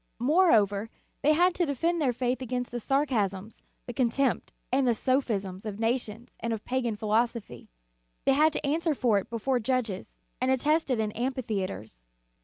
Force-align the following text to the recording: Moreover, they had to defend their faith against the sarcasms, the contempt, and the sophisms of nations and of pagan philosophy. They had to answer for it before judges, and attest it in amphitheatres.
Moreover, 0.17 0.89
they 1.21 1.33
had 1.33 1.53
to 1.53 1.65
defend 1.67 2.01
their 2.01 2.11
faith 2.11 2.41
against 2.41 2.71
the 2.71 2.79
sarcasms, 2.79 3.61
the 3.85 3.93
contempt, 3.93 4.51
and 4.71 4.87
the 4.87 4.95
sophisms 4.95 5.63
of 5.63 5.77
nations 5.79 6.37
and 6.39 6.51
of 6.51 6.65
pagan 6.65 6.95
philosophy. 6.95 7.69
They 8.25 8.33
had 8.33 8.51
to 8.53 8.65
answer 8.65 8.95
for 8.95 9.19
it 9.19 9.29
before 9.29 9.59
judges, 9.59 10.17
and 10.41 10.49
attest 10.49 10.89
it 10.89 10.99
in 10.99 11.11
amphitheatres. 11.11 12.01